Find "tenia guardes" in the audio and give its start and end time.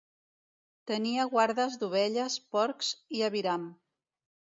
0.91-1.75